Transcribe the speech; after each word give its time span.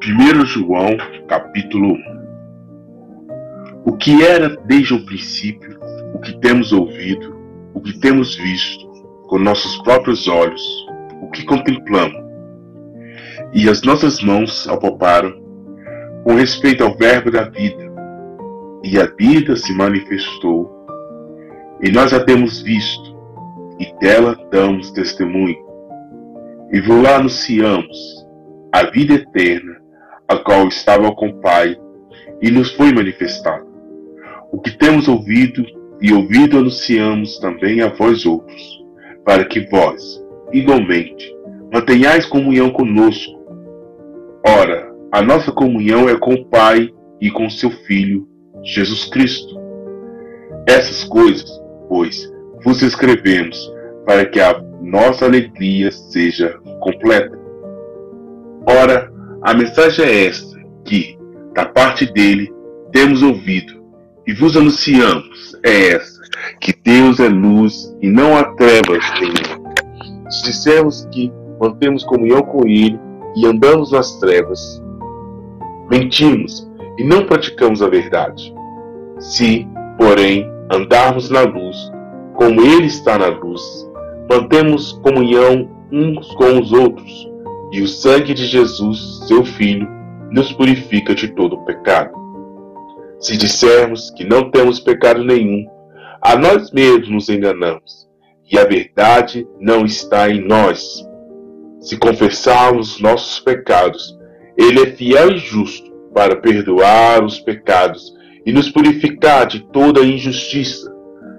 1 0.00 0.46
João, 0.46 0.96
capítulo 1.26 1.94
1 1.94 1.98
O 3.84 3.96
que 3.96 4.22
era 4.22 4.56
desde 4.64 4.94
o 4.94 5.04
princípio, 5.04 5.76
o 6.14 6.20
que 6.20 6.38
temos 6.38 6.72
ouvido, 6.72 7.36
o 7.74 7.80
que 7.80 7.98
temos 7.98 8.36
visto 8.36 8.86
com 9.26 9.40
nossos 9.40 9.76
próprios 9.78 10.28
olhos, 10.28 10.62
o 11.20 11.28
que 11.30 11.44
contemplamos, 11.44 12.22
e 13.52 13.68
as 13.68 13.82
nossas 13.82 14.22
mãos 14.22 14.68
apalparam 14.68 15.34
com 16.22 16.36
respeito 16.36 16.84
ao 16.84 16.96
Verbo 16.96 17.32
da 17.32 17.42
vida, 17.42 17.92
e 18.84 19.00
a 19.00 19.06
vida 19.18 19.56
se 19.56 19.72
manifestou, 19.74 20.70
e 21.82 21.90
nós 21.90 22.12
a 22.12 22.24
temos 22.24 22.62
visto, 22.62 23.18
e 23.80 23.92
dela 23.98 24.38
damos 24.52 24.92
testemunho, 24.92 25.58
e 26.72 26.80
vou 26.80 27.02
lá 27.02 27.16
anunciamos 27.16 28.24
a 28.72 28.84
vida 28.84 29.14
eterna, 29.14 29.87
a 30.28 30.36
qual 30.36 30.68
estava 30.68 31.10
com 31.12 31.28
o 31.28 31.40
Pai, 31.40 31.76
e 32.40 32.50
nos 32.50 32.70
foi 32.72 32.92
manifestada. 32.92 33.66
O 34.52 34.60
que 34.60 34.76
temos 34.76 35.08
ouvido 35.08 35.64
e 36.00 36.12
ouvido 36.12 36.58
anunciamos 36.58 37.38
também 37.38 37.80
a 37.80 37.88
vós 37.88 38.24
outros, 38.24 38.84
para 39.24 39.44
que 39.44 39.60
vós, 39.68 40.22
igualmente, 40.52 41.34
mantenhais 41.72 42.26
comunhão 42.26 42.70
conosco. 42.70 43.38
Ora, 44.46 44.92
a 45.12 45.22
nossa 45.22 45.50
comunhão 45.50 46.08
é 46.08 46.16
com 46.16 46.34
o 46.34 46.44
Pai 46.46 46.90
e 47.20 47.30
com 47.30 47.50
seu 47.50 47.70
Filho, 47.70 48.28
Jesus 48.62 49.06
Cristo. 49.06 49.58
Essas 50.66 51.04
coisas, 51.04 51.50
pois, 51.88 52.30
vos 52.62 52.82
escrevemos 52.82 53.72
para 54.06 54.24
que 54.24 54.40
a 54.40 54.60
nossa 54.80 55.24
alegria 55.24 55.90
seja 55.90 56.58
completa. 56.80 57.38
Ora, 58.66 59.07
a 59.42 59.54
mensagem 59.54 60.04
é 60.04 60.26
esta, 60.26 60.58
que, 60.84 61.18
da 61.54 61.66
parte 61.66 62.06
dele, 62.12 62.52
temos 62.92 63.22
ouvido 63.22 63.78
e 64.26 64.34
vos 64.34 64.56
anunciamos, 64.56 65.56
é 65.64 65.92
essa, 65.92 66.20
que 66.60 66.74
Deus 66.84 67.20
é 67.20 67.28
luz 67.28 67.94
e 68.02 68.08
não 68.08 68.36
há 68.36 68.44
trevas 68.54 69.04
nenhuma. 69.20 70.30
Se 70.30 70.44
dissermos 70.44 71.06
que 71.12 71.32
mantemos 71.60 72.04
comunhão 72.04 72.42
com 72.42 72.66
Ele 72.66 72.98
e 73.36 73.46
andamos 73.46 73.92
nas 73.92 74.18
trevas, 74.18 74.82
mentimos 75.90 76.68
e 76.98 77.04
não 77.04 77.24
praticamos 77.24 77.82
a 77.82 77.88
verdade. 77.88 78.54
Se, 79.18 79.66
porém, 79.98 80.50
andarmos 80.72 81.30
na 81.30 81.42
luz, 81.42 81.76
como 82.34 82.60
Ele 82.60 82.86
está 82.86 83.18
na 83.18 83.28
luz, 83.28 83.62
mantemos 84.30 84.92
comunhão 85.02 85.70
uns 85.90 86.30
com 86.34 86.60
os 86.60 86.72
outros, 86.72 87.27
e 87.72 87.82
o 87.82 87.88
sangue 87.88 88.34
de 88.34 88.46
Jesus, 88.46 89.26
seu 89.26 89.44
Filho, 89.44 89.88
nos 90.30 90.52
purifica 90.52 91.14
de 91.14 91.28
todo 91.28 91.64
pecado. 91.64 92.12
Se 93.20 93.36
dissermos 93.36 94.10
que 94.10 94.24
não 94.24 94.50
temos 94.50 94.78
pecado 94.78 95.24
nenhum, 95.24 95.66
a 96.22 96.36
nós 96.36 96.70
mesmos 96.70 97.08
nos 97.08 97.28
enganamos, 97.28 98.08
e 98.50 98.58
a 98.58 98.64
verdade 98.64 99.46
não 99.60 99.84
está 99.84 100.30
em 100.30 100.40
nós. 100.40 101.06
Se 101.80 101.96
confessarmos 101.96 103.00
nossos 103.00 103.40
pecados, 103.40 104.16
Ele 104.56 104.82
é 104.82 104.86
fiel 104.86 105.32
e 105.32 105.38
justo 105.38 105.90
para 106.14 106.36
perdoar 106.36 107.24
os 107.24 107.38
pecados 107.38 108.14
e 108.44 108.52
nos 108.52 108.70
purificar 108.70 109.46
de 109.46 109.60
toda 109.72 110.00
injustiça. 110.00 110.92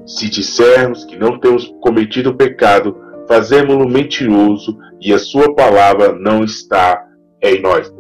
Se 0.05 0.30
dissermos 0.30 1.05
que 1.05 1.17
não 1.17 1.39
temos 1.39 1.66
cometido 1.81 2.36
pecado, 2.36 2.95
fazemos-lo 3.27 3.88
mentiroso 3.88 4.77
e 5.02 5.14
a 5.14 5.19
sua 5.19 5.53
palavra 5.55 6.14
não 6.14 6.44
está 6.44 7.05
em 7.42 7.61
nós. 7.61 7.92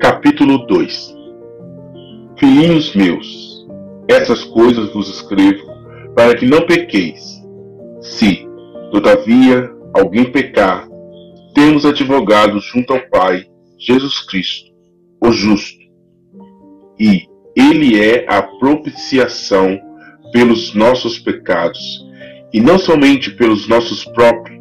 Capítulo 0.00 0.66
2 0.66 1.16
Filhinhos 2.38 2.94
meus, 2.94 3.66
essas 4.08 4.42
coisas 4.42 4.92
vos 4.92 5.08
escrevo 5.08 5.64
para 6.14 6.34
que 6.34 6.44
não 6.44 6.66
pequeis. 6.66 7.40
Se, 8.00 8.46
todavia, 8.90 9.70
alguém 9.94 10.24
pecar, 10.30 10.88
temos 11.54 11.86
advogado 11.86 12.58
junto 12.60 12.94
ao 12.94 13.00
Pai, 13.10 13.46
Jesus 13.78 14.20
Cristo, 14.26 14.72
o 15.22 15.30
justo. 15.30 15.80
E 16.98 17.28
ele 17.54 18.00
é 18.00 18.26
a 18.28 18.42
propiciação 18.42 19.78
pelos 20.32 20.74
nossos 20.74 21.18
pecados, 21.18 22.04
e 22.52 22.60
não 22.60 22.78
somente 22.78 23.30
pelos 23.32 23.68
nossos 23.68 24.04
próprios, 24.04 24.60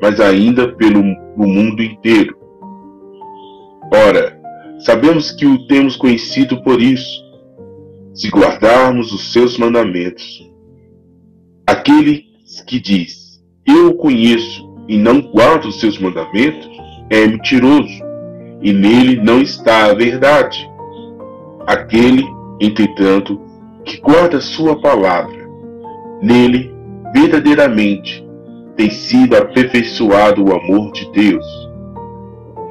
mas 0.00 0.20
ainda 0.20 0.72
pelo 0.74 1.02
mundo 1.36 1.82
inteiro. 1.82 2.36
Ora, 3.92 4.38
sabemos 4.78 5.32
que 5.32 5.46
o 5.46 5.66
temos 5.66 5.96
conhecido 5.96 6.62
por 6.62 6.80
isso, 6.80 7.22
se 8.14 8.28
guardarmos 8.28 9.12
os 9.12 9.32
seus 9.32 9.58
mandamentos. 9.58 10.48
Aquele 11.66 12.26
que 12.66 12.78
diz, 12.78 13.42
eu 13.66 13.88
o 13.88 13.94
conheço 13.94 14.68
e 14.88 14.96
não 14.96 15.20
guarda 15.20 15.68
os 15.68 15.80
seus 15.80 15.98
mandamentos, 15.98 16.68
é 17.10 17.26
mentiroso, 17.26 18.02
e 18.62 18.72
nele 18.72 19.16
não 19.16 19.40
está 19.40 19.86
a 19.86 19.94
verdade. 19.94 20.68
Aquele, 21.66 22.24
entretanto, 22.60 23.40
que 23.84 23.98
guarda 24.00 24.40
sua 24.40 24.80
palavra, 24.80 25.48
nele, 26.22 26.73
verdadeiramente, 27.14 28.26
tem 28.76 28.90
sido 28.90 29.36
aperfeiçoado 29.36 30.44
o 30.44 30.52
amor 30.52 30.90
de 30.92 31.10
Deus. 31.12 31.46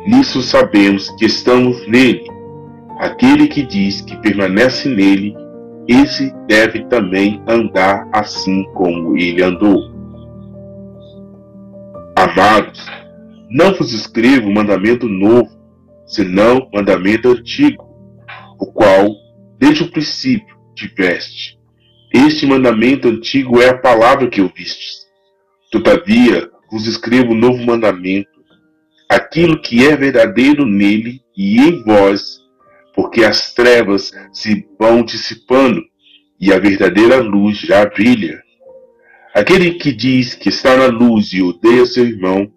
Nisso 0.06 0.42
sabemos 0.42 1.10
que 1.12 1.26
estamos 1.26 1.88
nele. 1.88 2.26
Aquele 3.00 3.48
que 3.48 3.64
diz 3.64 4.02
que 4.02 4.18
permanece 4.18 4.90
nele, 4.90 5.34
esse 5.88 6.34
deve 6.46 6.84
também 6.86 7.42
andar 7.48 8.08
assim 8.12 8.64
como 8.74 9.18
ele 9.18 9.42
andou. 9.42 9.92
Amados, 12.18 12.86
não 13.50 13.74
vos 13.74 13.94
escrevo 13.94 14.52
mandamento 14.52 15.08
novo, 15.08 15.50
senão 16.06 16.68
mandamento 16.74 17.30
antigo, 17.30 17.84
o 18.60 18.66
qual, 18.66 19.10
desde 19.58 19.84
o 19.84 19.92
princípio, 19.92 20.56
tiveste. 20.76 21.63
Este 22.14 22.46
mandamento 22.46 23.08
antigo 23.08 23.60
é 23.60 23.70
a 23.70 23.78
palavra 23.78 24.28
que 24.28 24.40
ouvistes. 24.40 25.08
Todavia, 25.72 26.48
vos 26.72 26.86
escrevo 26.86 27.32
um 27.32 27.36
novo 27.36 27.66
mandamento, 27.66 28.30
aquilo 29.10 29.60
que 29.60 29.84
é 29.84 29.96
verdadeiro 29.96 30.64
nele 30.64 31.22
e 31.36 31.58
em 31.60 31.82
vós, 31.84 32.38
porque 32.94 33.24
as 33.24 33.52
trevas 33.56 34.12
se 34.32 34.64
vão 34.80 35.04
dissipando 35.04 35.84
e 36.40 36.54
a 36.54 36.60
verdadeira 36.60 37.18
luz 37.20 37.58
já 37.58 37.84
brilha. 37.84 38.44
Aquele 39.34 39.72
que 39.72 39.92
diz 39.92 40.36
que 40.36 40.50
está 40.50 40.78
na 40.78 40.86
luz 40.86 41.34
e 41.34 41.42
odeia 41.42 41.84
seu 41.88 42.06
irmão, 42.06 42.48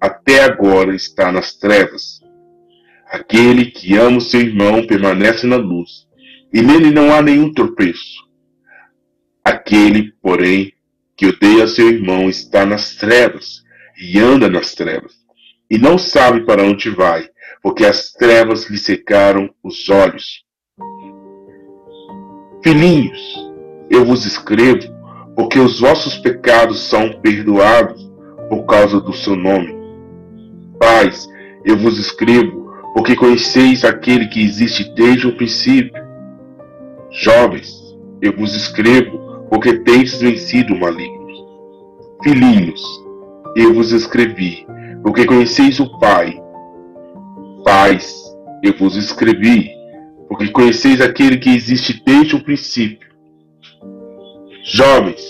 até 0.00 0.42
agora 0.42 0.94
está 0.94 1.30
nas 1.30 1.54
trevas. 1.54 2.22
Aquele 3.10 3.66
que 3.66 3.94
ama 3.94 4.16
o 4.16 4.22
seu 4.22 4.40
irmão 4.40 4.86
permanece 4.86 5.46
na 5.46 5.56
luz, 5.56 6.06
e 6.50 6.62
nele 6.62 6.90
não 6.90 7.12
há 7.12 7.20
nenhum 7.20 7.52
tropeço. 7.52 8.31
Aquele, 9.44 10.12
porém, 10.22 10.72
que 11.16 11.26
odeia 11.26 11.66
seu 11.66 11.88
irmão 11.88 12.28
está 12.28 12.64
nas 12.64 12.94
trevas 12.94 13.62
e 14.00 14.18
anda 14.18 14.48
nas 14.48 14.74
trevas 14.74 15.22
e 15.72 15.78
não 15.78 15.96
sabe 15.96 16.44
para 16.44 16.62
onde 16.62 16.90
vai, 16.90 17.26
porque 17.62 17.86
as 17.86 18.12
trevas 18.12 18.68
lhe 18.68 18.76
secaram 18.76 19.48
os 19.64 19.88
olhos. 19.88 20.44
Filhinhos, 22.62 23.50
eu 23.88 24.04
vos 24.04 24.26
escrevo, 24.26 24.92
porque 25.34 25.58
os 25.58 25.80
vossos 25.80 26.18
pecados 26.18 26.78
são 26.80 27.18
perdoados 27.22 28.06
por 28.50 28.66
causa 28.66 29.00
do 29.00 29.14
seu 29.14 29.34
nome. 29.34 29.74
Pais, 30.78 31.26
eu 31.64 31.78
vos 31.78 31.98
escrevo, 31.98 32.70
porque 32.92 33.16
conheceis 33.16 33.82
aquele 33.82 34.26
que 34.26 34.42
existe 34.42 34.92
desde 34.92 35.26
o 35.26 35.36
princípio. 35.36 36.02
Jovens, 37.10 37.72
eu 38.20 38.36
vos 38.36 38.54
escrevo, 38.54 39.21
porque 39.52 39.74
tendes 39.80 40.18
vencido 40.18 40.72
o 40.72 40.80
maligno. 40.80 41.26
Filhinhos, 42.24 42.82
eu 43.54 43.74
vos 43.74 43.92
escrevi, 43.92 44.66
porque 45.02 45.26
conheceis 45.26 45.78
o 45.78 45.98
Pai. 45.98 46.40
Pais, 47.62 48.34
eu 48.62 48.74
vos 48.78 48.96
escrevi, 48.96 49.70
porque 50.26 50.48
conheceis 50.48 51.02
aquele 51.02 51.36
que 51.36 51.50
existe 51.54 52.02
desde 52.02 52.34
o 52.34 52.42
princípio. 52.42 53.06
Jovens, 54.64 55.22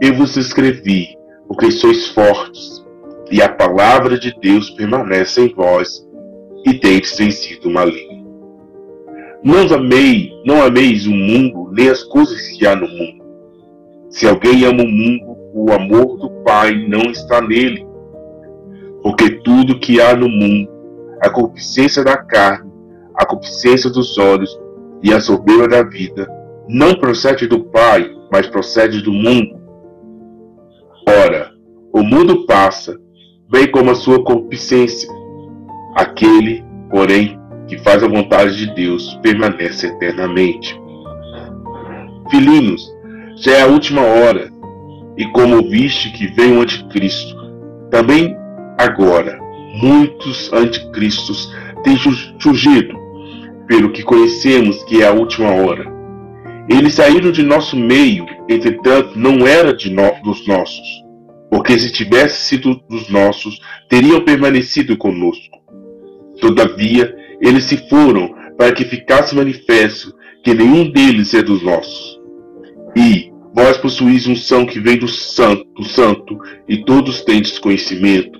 eu 0.00 0.14
vos 0.14 0.34
escrevi, 0.38 1.08
porque 1.46 1.70
sois 1.70 2.06
fortes, 2.08 2.82
e 3.30 3.42
a 3.42 3.48
palavra 3.50 4.18
de 4.18 4.34
Deus 4.40 4.70
permanece 4.70 5.42
em 5.42 5.52
vós, 5.52 6.02
e 6.64 6.72
tendes 6.72 7.14
vencido 7.14 7.68
o 7.68 7.72
maligno. 7.74 8.24
Não 9.44 9.60
amei, 9.74 10.32
não 10.46 10.62
ameis 10.62 11.06
o 11.06 11.12
mundo, 11.12 11.70
nem 11.72 11.90
as 11.90 12.02
coisas 12.04 12.40
que 12.52 12.66
há 12.66 12.74
no 12.74 12.88
mundo. 12.88 13.19
Se 14.10 14.26
alguém 14.26 14.64
ama 14.64 14.82
o 14.82 14.88
mundo, 14.88 15.38
o 15.54 15.72
amor 15.72 16.18
do 16.18 16.30
Pai 16.44 16.74
não 16.88 17.10
está 17.10 17.40
nele. 17.40 17.86
Porque 19.02 19.30
tudo 19.42 19.78
que 19.78 20.00
há 20.00 20.14
no 20.14 20.28
mundo, 20.28 20.68
a 21.22 21.30
concupiscência 21.30 22.04
da 22.04 22.16
carne, 22.16 22.70
a 23.14 23.24
concupiscência 23.24 23.88
dos 23.88 24.18
olhos 24.18 24.50
e 25.02 25.12
a 25.12 25.20
soberba 25.20 25.68
da 25.68 25.82
vida, 25.82 26.28
não 26.68 26.94
procede 26.96 27.46
do 27.46 27.64
Pai, 27.64 28.10
mas 28.32 28.46
procede 28.48 29.00
do 29.00 29.12
mundo. 29.12 29.60
Ora, 31.08 31.52
o 31.92 32.02
mundo 32.02 32.46
passa, 32.46 32.98
bem 33.48 33.70
como 33.70 33.90
a 33.90 33.94
sua 33.94 34.22
concupiscência. 34.24 35.08
Aquele, 35.94 36.64
porém, 36.90 37.38
que 37.68 37.78
faz 37.78 38.02
a 38.02 38.08
vontade 38.08 38.56
de 38.56 38.74
Deus 38.74 39.14
permanece 39.22 39.86
eternamente. 39.86 40.80
Filhinhos, 42.30 42.89
já 43.40 43.52
é 43.52 43.62
a 43.62 43.66
última 43.66 44.02
hora, 44.02 44.50
e 45.16 45.24
como 45.32 45.68
viste 45.68 46.12
que 46.12 46.28
vem 46.28 46.56
o 46.56 46.60
anticristo, 46.60 47.34
também 47.90 48.36
agora 48.78 49.38
muitos 49.82 50.52
anticristos 50.52 51.50
têm 51.82 51.96
surgido, 52.38 52.98
pelo 53.66 53.90
que 53.92 54.02
conhecemos 54.02 54.82
que 54.84 55.02
é 55.02 55.06
a 55.06 55.12
última 55.12 55.50
hora. 55.50 55.90
Eles 56.68 56.94
saíram 56.94 57.32
de 57.32 57.42
nosso 57.42 57.76
meio, 57.76 58.26
entretanto 58.48 59.18
não 59.18 59.46
era 59.46 59.74
de 59.74 59.90
no, 59.90 60.10
dos 60.22 60.46
nossos, 60.46 60.86
porque 61.50 61.78
se 61.78 61.90
tivesse 61.90 62.42
sido 62.42 62.80
dos 62.88 63.08
nossos, 63.08 63.58
teriam 63.88 64.20
permanecido 64.22 64.96
conosco. 64.96 65.58
Todavia, 66.40 67.14
eles 67.40 67.64
se 67.64 67.88
foram 67.88 68.34
para 68.58 68.72
que 68.72 68.84
ficasse 68.84 69.34
manifesto 69.34 70.14
que 70.44 70.54
nenhum 70.54 70.90
deles 70.90 71.32
é 71.34 71.42
dos 71.42 71.62
nossos. 71.62 72.20
E 72.96 73.29
vós 73.54 73.76
possuís 73.78 74.26
um 74.26 74.36
são 74.36 74.64
que 74.66 74.80
vem 74.80 74.98
do 74.98 75.08
santo, 75.08 75.64
do 75.76 75.84
santo, 75.84 76.38
e 76.68 76.84
todos 76.84 77.22
tendes 77.22 77.58
conhecimento. 77.58 78.38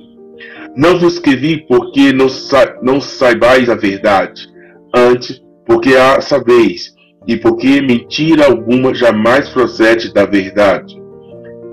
Não 0.77 0.99
vos 0.99 1.15
escrevi 1.15 1.67
porque 1.67 2.12
não, 2.12 2.29
sa 2.29 2.77
não 2.83 3.01
saibais 3.01 3.69
a 3.69 3.75
verdade, 3.75 4.49
antes 4.95 5.43
porque 5.67 5.95
a 5.95 6.21
sabeis, 6.21 6.95
e 7.27 7.37
porque 7.37 7.81
mentira 7.81 8.47
alguma 8.47 8.95
jamais 8.95 9.49
procede 9.49 10.12
da 10.12 10.25
verdade. 10.25 11.01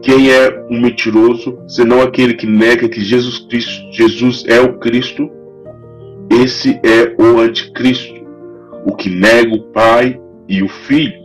Quem 0.02 0.32
é 0.32 0.66
um 0.70 0.80
mentiroso, 0.80 1.58
senão 1.68 2.02
aquele 2.02 2.34
que 2.34 2.46
nega 2.46 2.88
que 2.88 3.02
Jesus 3.02 3.40
Cristo, 3.40 3.92
Jesus 3.92 4.46
é 4.48 4.60
o 4.60 4.78
Cristo? 4.80 5.30
Esse 6.30 6.80
é 6.84 7.16
o 7.22 7.40
anticristo, 7.40 8.14
o 8.86 8.96
que 8.96 9.10
nega 9.10 9.56
o 9.56 9.64
Pai 9.72 10.20
e 10.48 10.62
o 10.62 10.68
Filho. 10.68 11.17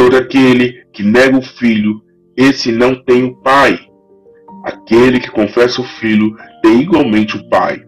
Todo 0.00 0.16
aquele 0.16 0.86
que 0.94 1.02
nega 1.02 1.36
o 1.36 1.42
Filho, 1.42 2.00
esse 2.34 2.72
não 2.72 2.94
tem 3.04 3.22
o 3.22 3.34
Pai. 3.42 3.78
Aquele 4.64 5.20
que 5.20 5.30
confessa 5.30 5.82
o 5.82 5.84
Filho 5.84 6.34
tem 6.62 6.80
igualmente 6.80 7.36
o 7.36 7.50
Pai. 7.50 7.82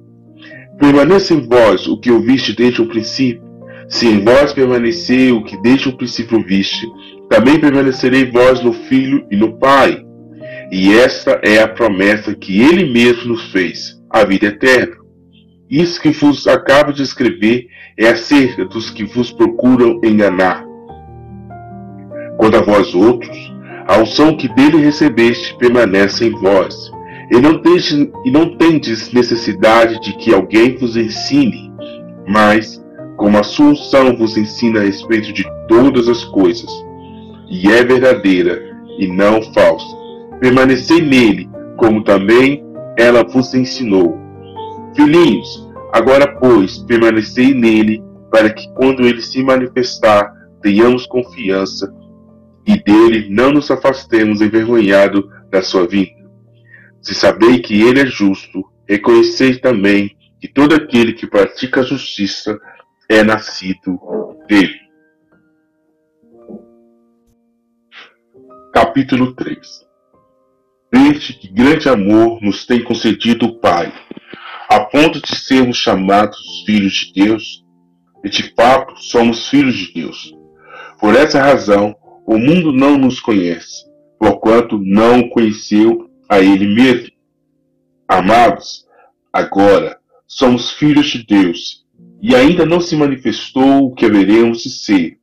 Permaneça 0.79 1.33
em 1.33 1.41
vós 1.41 1.89
o 1.89 1.99
que 1.99 2.11
ouviste 2.11 2.55
desde 2.55 2.83
o 2.83 2.87
princípio. 2.87 3.43
Se 3.89 4.07
em 4.07 4.23
vós 4.23 4.53
permanecer 4.53 5.33
o 5.33 5.43
que 5.43 5.57
desde 5.63 5.89
o 5.89 5.97
princípio 5.97 6.45
viste, 6.45 6.87
também 7.31 7.59
permanecerei 7.59 8.31
vós 8.31 8.63
no 8.63 8.75
Filho 8.75 9.27
e 9.31 9.37
no 9.37 9.57
Pai. 9.57 10.05
E 10.71 10.93
esta 10.93 11.41
é 11.43 11.63
a 11.63 11.69
promessa 11.69 12.35
que 12.35 12.61
ele 12.61 12.93
mesmo 12.93 13.29
nos 13.29 13.51
fez, 13.51 13.99
a 14.11 14.23
vida 14.23 14.49
eterna. 14.49 14.97
Isso 15.71 15.99
que 15.99 16.11
vos 16.11 16.47
acabo 16.47 16.93
de 16.93 17.03
escrever 17.03 17.69
é 17.99 18.09
acerca 18.09 18.67
dos 18.67 18.91
que 18.91 19.03
vos 19.03 19.33
procuram 19.33 19.99
enganar. 20.05 20.72
Quando 22.37 22.57
a 22.57 22.61
vós 22.61 22.95
outros, 22.95 23.53
a 23.87 23.99
unção 23.99 24.37
que 24.37 24.49
dele 24.49 24.79
recebeste 24.79 25.57
permanece 25.59 26.27
em 26.27 26.31
vós, 26.31 26.91
e 27.31 27.41
não, 27.41 27.59
tendes, 27.59 27.91
e 28.25 28.31
não 28.31 28.57
tendes 28.57 29.13
necessidade 29.13 30.01
de 30.01 30.13
que 30.17 30.35
alguém 30.35 30.77
vos 30.77 30.97
ensine, 30.97 31.73
mas, 32.29 32.85
como 33.17 33.39
a 33.39 33.43
sua 33.43 33.67
unção 33.67 34.17
vos 34.17 34.37
ensina 34.37 34.81
a 34.81 34.85
respeito 34.85 35.33
de 35.33 35.45
todas 35.69 36.09
as 36.09 36.25
coisas, 36.25 36.71
e 37.51 37.71
é 37.71 37.85
verdadeira 37.85 38.63
e 38.99 39.07
não 39.07 39.43
falsa, 39.55 39.97
permanecei 40.41 41.01
nele, 41.01 41.49
como 41.77 42.05
também 42.05 42.65
ela 42.99 43.25
vos 43.25 43.55
ensinou. 43.55 44.19
Filhinhos, 44.95 45.69
agora, 45.93 46.27
pois, 46.39 46.79
permanecei 46.79 47.55
nele, 47.55 48.03
para 48.31 48.51
que 48.51 48.71
quando 48.75 49.07
ele 49.07 49.21
se 49.21 49.43
manifestar, 49.43 50.33
tenhamos 50.63 51.07
confiança 51.07 51.93
e 52.67 52.83
dele 52.83 53.29
não 53.31 53.53
nos 53.53 53.71
afastemos 53.71 54.41
envergonhado 54.41 55.29
da 55.51 55.63
sua 55.63 55.87
vinda. 55.87 56.23
Se 57.01 57.15
sabei 57.15 57.61
que 57.61 57.83
ele 57.83 58.01
é 58.01 58.07
justo, 58.07 58.65
reconhecei 58.89 59.59
também 59.59 60.17
que 60.41 60.49
todo 60.49 60.75
aquele 60.75 61.13
que 61.13 61.27
pratica 61.27 61.81
a 61.81 61.85
justiça 61.85 62.59
é 63.09 63.23
nascido 63.23 63.99
dele. 64.49 64.81
Capítulo 68.73 69.35
3 69.35 69.93
Veste 70.95 71.33
que 71.33 71.49
grande 71.49 71.89
amor 71.89 72.39
nos 72.43 72.67
tem 72.67 72.85
concedido 72.85 73.47
o 73.47 73.59
Pai, 73.59 73.91
a 74.69 74.81
ponto 74.81 75.23
de 75.23 75.35
sermos 75.37 75.79
chamados 75.79 76.63
filhos 76.67 76.93
de 76.93 77.25
Deus, 77.25 77.65
e 78.23 78.29
de 78.29 78.55
fato 78.55 78.95
somos 78.97 79.49
filhos 79.49 79.75
de 79.75 79.95
Deus. 79.95 80.35
Por 81.01 81.15
essa 81.15 81.43
razão, 81.43 81.97
o 82.27 82.39
mundo 82.39 82.73
não 82.73 82.97
nos 82.97 83.21
conhece, 83.21 83.85
porquanto 84.19 84.79
não 84.79 85.29
conheceu 85.29 86.09
a 86.29 86.39
Ele 86.41 86.73
mesmo. 86.73 87.11
Amados, 88.09 88.87
agora 89.33 89.99
somos 90.27 90.71
filhos 90.71 91.07
de 91.07 91.27
Deus, 91.27 91.85
e 92.23 92.35
ainda 92.35 92.65
não 92.65 92.81
se 92.81 92.95
manifestou 92.95 93.87
o 93.87 93.95
que 93.95 94.07
haveremos 94.07 94.63
de 94.63 94.71
ser. 94.71 95.19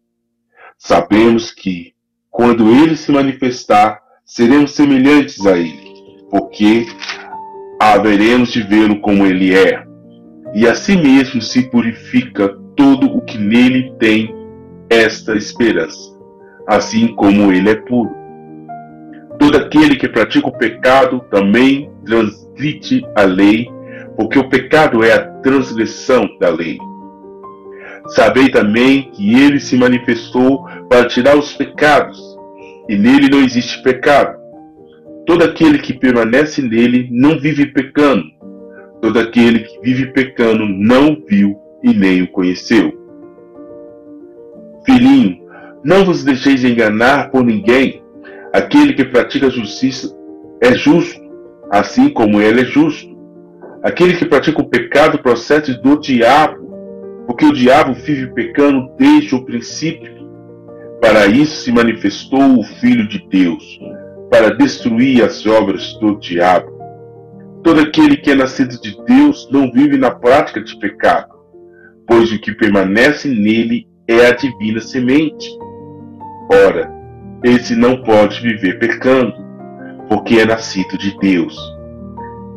Sabemos 0.78 1.52
que, 1.52 1.94
quando 2.30 2.70
Ele 2.70 2.96
se 2.96 3.12
manifestar, 3.12 4.02
seremos 4.26 4.72
semelhantes 4.72 5.46
a 5.46 5.58
Ele, 5.58 5.94
porque 6.30 6.86
haveremos 7.80 8.52
de 8.52 8.62
vê-lo 8.62 9.00
como 9.00 9.26
Ele 9.26 9.54
é. 9.56 9.84
E 10.54 10.68
assim 10.68 11.02
mesmo 11.02 11.42
se 11.42 11.70
purifica 11.70 12.50
todo 12.76 13.08
o 13.08 13.22
que 13.22 13.38
nele 13.38 13.94
tem 14.00 14.34
esta 14.90 15.36
esperança 15.36 16.09
assim 16.70 17.08
como 17.16 17.52
ele 17.52 17.72
é 17.72 17.76
puro. 17.76 18.12
Todo 19.40 19.58
aquele 19.58 19.96
que 19.96 20.08
pratica 20.08 20.48
o 20.48 20.58
pecado 20.58 21.20
também 21.32 21.90
transgride 22.06 23.04
a 23.16 23.24
lei, 23.24 23.68
porque 24.16 24.38
o 24.38 24.48
pecado 24.48 25.04
é 25.04 25.14
a 25.14 25.26
transgressão 25.42 26.30
da 26.40 26.50
lei. 26.50 26.78
Sabei 28.10 28.50
também 28.50 29.10
que 29.12 29.34
ele 29.34 29.60
se 29.60 29.76
manifestou 29.76 30.66
para 30.88 31.08
tirar 31.08 31.38
os 31.38 31.54
pecados, 31.54 32.20
e 32.88 32.96
nele 32.96 33.30
não 33.30 33.40
existe 33.40 33.82
pecado. 33.82 34.38
Todo 35.26 35.44
aquele 35.44 35.80
que 35.80 35.94
permanece 35.94 36.62
nele 36.62 37.08
não 37.12 37.40
vive 37.40 37.68
pecando. 37.68 38.26
Todo 39.02 39.20
aquele 39.20 39.60
que 39.60 39.80
vive 39.82 40.08
pecando 40.08 40.68
não 40.68 41.18
viu 41.28 41.56
e 41.84 41.94
nem 41.94 42.24
o 42.24 42.32
conheceu. 42.32 42.92
Filhinho, 44.86 45.39
não 45.84 46.06
vos 46.06 46.24
deixeis 46.24 46.64
enganar 46.64 47.32
por 47.32 47.44
ninguém. 47.44 48.04
Aquele 48.54 48.94
que 48.94 49.06
pratica 49.06 49.48
a 49.48 49.52
justiça 49.52 50.16
é 50.62 50.74
justo, 50.74 51.20
assim 51.70 52.10
como 52.10 52.42
ele 52.42 52.62
é 52.62 52.66
justo. 52.66 53.10
Aquele 53.84 54.18
que 54.18 54.26
pratica 54.26 54.62
o 54.62 54.68
pecado 54.68 55.20
procede 55.20 55.80
do 55.82 55.98
diabo, 55.98 56.68
porque 57.26 57.46
o 57.46 57.54
diabo 57.54 57.94
vive 57.94 58.28
pecando 58.34 58.90
desde 58.98 59.36
o 59.36 59.46
princípio. 59.46 60.20
Para 61.00 61.28
isso 61.28 61.64
se 61.64 61.72
manifestou 61.72 62.60
o 62.60 62.64
Filho 62.64 63.08
de 63.08 63.26
Deus, 63.30 63.80
para 64.30 64.56
destruir 64.56 65.24
as 65.24 65.46
obras 65.46 65.94
do 65.94 66.20
diabo. 66.20 66.78
Todo 67.64 67.80
aquele 67.80 68.18
que 68.18 68.32
é 68.32 68.36
nascido 68.36 68.80
de 68.82 68.98
Deus 69.06 69.50
não 69.52 69.72
vive 69.72 69.98
na 69.98 70.12
prática 70.12 70.62
de 70.62 70.78
pecado, 70.78 71.34
pois 72.06 72.32
o 72.32 72.40
que 72.40 72.54
permanece 72.54 73.30
nele 73.30 73.88
é 74.08 74.26
a 74.26 74.32
divina 74.32 74.82
semente. 74.82 75.50
Ora, 76.52 76.92
esse 77.44 77.76
não 77.76 78.02
pode 78.02 78.42
viver 78.42 78.80
pecando, 78.80 79.36
porque 80.08 80.40
é 80.40 80.46
nascido 80.46 80.98
de 80.98 81.16
Deus. 81.20 81.56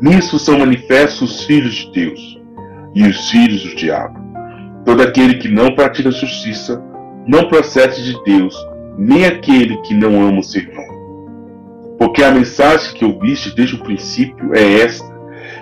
Nisso 0.01 0.39
são 0.39 0.59
manifestos 0.59 1.21
os 1.21 1.45
filhos 1.45 1.75
de 1.75 1.93
Deus 1.93 2.41
e 2.95 3.03
os 3.03 3.31
filhos 3.31 3.63
do 3.63 3.77
diabo. 3.77 4.19
Todo 4.87 5.03
aquele 5.03 5.35
que 5.35 5.49
não 5.49 5.75
pratica 5.75 6.11
justiça 6.11 6.83
não 7.27 7.49
procede 7.49 8.03
de 8.03 8.25
Deus, 8.25 8.57
nem 8.97 9.27
aquele 9.27 9.77
que 9.83 9.93
não 9.93 10.27
ama 10.27 10.41
o 10.41 10.43
seu 10.43 10.63
irmão. 10.63 10.87
Porque 11.99 12.25
a 12.25 12.33
mensagem 12.33 12.95
que 12.95 13.05
ouviste 13.05 13.55
desde 13.55 13.77
o 13.77 13.83
princípio 13.83 14.55
é 14.55 14.81
esta: 14.81 15.07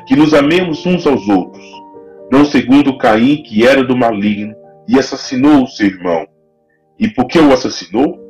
que 0.07 0.15
nos 0.15 0.33
amemos 0.33 0.87
uns 0.87 1.05
aos 1.05 1.29
outros, 1.29 1.65
não 2.31 2.45
segundo 2.45 2.97
Caim, 2.97 3.43
que 3.43 3.67
era 3.67 3.83
do 3.83 3.97
maligno 3.97 4.55
e 4.89 4.99
assassinou 4.99 5.65
o 5.65 5.67
seu 5.67 5.89
irmão. 5.89 6.30
E 7.00 7.09
por 7.09 7.26
que 7.26 7.38
o 7.38 7.52
assassinou? 7.52 8.21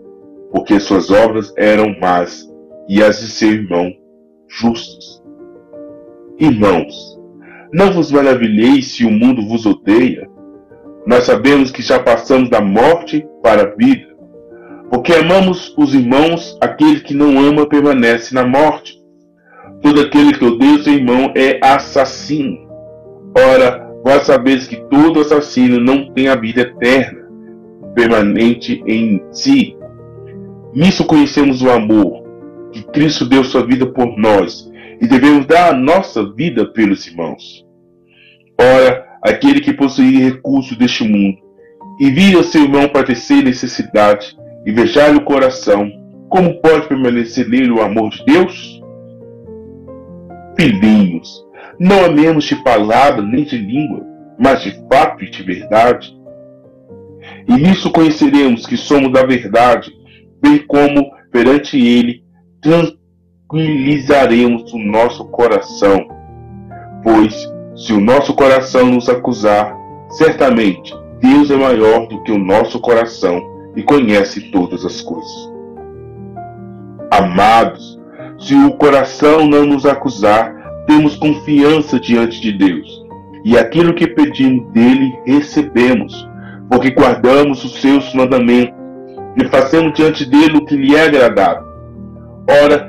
Porque 0.52 0.78
suas 0.78 1.10
obras 1.10 1.52
eram 1.58 1.98
más 2.00 2.48
e 2.88 3.02
as 3.02 3.20
de 3.20 3.26
seu 3.26 3.50
irmão 3.50 3.92
justas. 4.48 5.20
Irmãos, 6.38 7.18
não 7.72 7.92
vos 7.92 8.12
maravilheis 8.12 8.92
se 8.92 9.04
o 9.04 9.10
mundo 9.10 9.46
vos 9.46 9.66
odeia. 9.66 10.28
Nós 11.04 11.24
sabemos 11.24 11.72
que 11.72 11.82
já 11.82 11.98
passamos 11.98 12.48
da 12.48 12.60
morte 12.60 13.26
para 13.42 13.62
a 13.62 13.74
vida. 13.74 14.08
Porque 14.88 15.14
amamos 15.14 15.74
os 15.76 15.92
irmãos, 15.92 16.56
aquele 16.60 17.00
que 17.00 17.14
não 17.14 17.38
ama 17.38 17.68
permanece 17.68 18.34
na 18.34 18.46
morte. 18.46 19.00
Todo 19.82 20.00
aquele 20.00 20.32
que 20.32 20.44
odeia 20.44 20.82
seu 20.82 20.94
irmão 20.94 21.32
é 21.36 21.58
assassino. 21.62 22.56
Ora, 23.36 23.88
vós 24.04 24.24
sabeis 24.24 24.66
que 24.66 24.76
todo 24.88 25.20
assassino 25.20 25.80
não 25.80 26.12
tem 26.12 26.28
a 26.28 26.36
vida 26.36 26.62
eterna, 26.62 27.19
permanente 27.94 28.82
em 28.86 29.22
si. 29.32 29.76
Nisso 30.74 31.04
conhecemos 31.04 31.62
o 31.62 31.70
amor, 31.70 32.22
que 32.72 32.82
Cristo 32.84 33.28
deu 33.28 33.42
sua 33.44 33.66
vida 33.66 33.86
por 33.86 34.16
nós 34.16 34.70
e 35.00 35.06
devemos 35.06 35.46
dar 35.46 35.72
a 35.72 35.76
nossa 35.76 36.24
vida 36.32 36.66
pelos 36.66 37.06
irmãos. 37.06 37.66
Ora, 38.58 39.06
aquele 39.22 39.60
que 39.60 39.72
possui 39.72 40.18
recursos 40.18 40.76
deste 40.76 41.02
mundo 41.04 41.38
e 41.98 42.10
vira 42.10 42.42
seu 42.42 42.62
irmão 42.62 42.88
padecer 42.88 43.42
necessidade 43.42 44.36
e 44.64 44.72
vejar-lhe 44.72 45.18
o 45.18 45.24
coração, 45.24 45.90
como 46.28 46.60
pode 46.60 46.86
permanecer 46.86 47.48
nele 47.48 47.70
o 47.70 47.82
amor 47.82 48.10
de 48.10 48.24
Deus? 48.24 48.80
Filhinhos, 50.58 51.44
não 51.78 52.04
amemos 52.04 52.44
de 52.44 52.56
palavra 52.62 53.22
nem 53.22 53.44
de 53.44 53.56
língua, 53.56 54.04
mas 54.38 54.62
de 54.62 54.70
fato 54.92 55.24
e 55.24 55.30
de 55.30 55.42
verdade. 55.42 56.14
E 57.48 57.54
nisso 57.54 57.90
conheceremos 57.90 58.66
que 58.66 58.76
somos 58.76 59.12
da 59.12 59.24
verdade, 59.24 59.92
bem 60.40 60.58
como 60.66 61.10
perante 61.30 61.78
ele 61.78 62.24
tranquilizaremos 62.60 64.72
o 64.72 64.78
nosso 64.78 65.24
coração. 65.26 66.08
Pois, 67.02 67.34
se 67.76 67.92
o 67.92 68.00
nosso 68.00 68.34
coração 68.34 68.86
nos 68.86 69.08
acusar, 69.08 69.76
certamente 70.10 70.94
Deus 71.20 71.50
é 71.50 71.56
maior 71.56 72.06
do 72.06 72.22
que 72.22 72.32
o 72.32 72.38
nosso 72.38 72.80
coração 72.80 73.40
e 73.76 73.82
conhece 73.82 74.50
todas 74.50 74.84
as 74.84 75.00
coisas. 75.00 75.50
Amados, 77.10 77.98
se 78.38 78.54
o 78.54 78.72
coração 78.72 79.46
não 79.46 79.66
nos 79.66 79.84
acusar, 79.84 80.54
temos 80.86 81.16
confiança 81.16 82.00
diante 82.00 82.40
de 82.40 82.52
Deus, 82.52 83.04
e 83.44 83.56
aquilo 83.56 83.94
que 83.94 84.06
pedimos 84.06 84.70
dele 84.72 85.12
recebemos, 85.26 86.28
porque 86.70 86.90
guardamos 86.90 87.64
os 87.64 87.80
seus 87.80 88.14
mandamentos 88.14 88.78
e 89.36 89.44
fazemos 89.48 89.92
diante 89.92 90.24
dele 90.24 90.58
o 90.58 90.64
que 90.64 90.76
lhe 90.76 90.94
é 90.94 91.06
agradável. 91.06 91.64
Ora, 92.64 92.88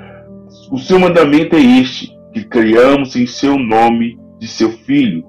o 0.72 0.78
seu 0.78 1.00
mandamento 1.00 1.56
é 1.56 1.60
este: 1.60 2.16
que 2.32 2.44
criamos 2.44 3.16
em 3.16 3.26
seu 3.26 3.58
nome 3.58 4.20
de 4.40 4.48
seu 4.48 4.72
Filho, 4.72 5.26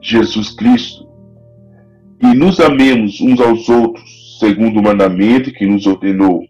Jesus 0.00 0.50
Cristo, 0.50 1.06
e 2.20 2.34
nos 2.34 2.58
amemos 2.58 3.20
uns 3.20 3.40
aos 3.40 3.68
outros, 3.68 4.38
segundo 4.40 4.80
o 4.80 4.82
mandamento 4.82 5.52
que 5.52 5.64
nos 5.64 5.86
ordenou. 5.86 6.44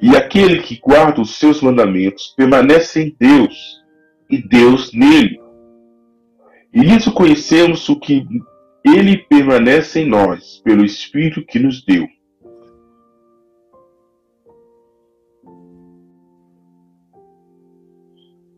E 0.00 0.16
aquele 0.16 0.62
que 0.62 0.78
guarda 0.78 1.20
os 1.20 1.36
seus 1.36 1.60
mandamentos 1.60 2.32
permanece 2.36 3.02
em 3.02 3.16
Deus, 3.18 3.78
e 4.30 4.38
Deus 4.38 4.92
nele. 4.94 5.40
E 6.72 6.80
nisso 6.80 7.12
conhecemos 7.12 7.88
o 7.88 7.96
que 7.96 8.24
ele 8.84 9.18
permanece 9.18 10.00
em 10.00 10.06
nós, 10.08 10.58
pelo 10.64 10.84
Espírito 10.84 11.44
que 11.44 11.58
nos 11.58 11.84
deu. 11.84 12.08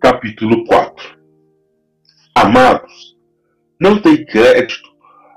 Capítulo 0.01 0.65
4 0.65 1.21
Amados, 2.35 3.19
não 3.79 4.01
dei 4.01 4.25
crédito 4.25 4.89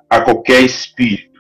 a 0.10 0.22
qualquer 0.22 0.64
espírito, 0.64 1.40